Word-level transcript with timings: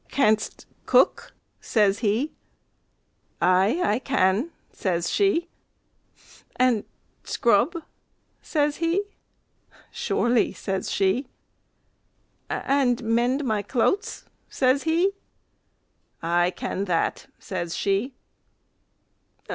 "Can'st 0.09 0.65
cook?" 0.87 1.35
says 1.59 1.99
he. 1.99 2.33
"Ay, 3.39 3.79
I 3.85 3.99
can," 3.99 4.49
says 4.73 5.11
she. 5.11 5.47
"And 6.55 6.85
scrub?" 7.23 7.83
says 8.41 8.77
he. 8.77 9.03
"Surely," 9.91 10.53
says 10.53 10.89
she. 10.91 11.27
"And 12.49 13.03
mend 13.03 13.45
my 13.45 13.61
clouts?" 13.61 14.25
says 14.49 14.81
he. 14.89 15.11
"I 16.23 16.49
can 16.49 16.85
that," 16.85 17.27
says 17.37 17.77
she. 17.77 18.15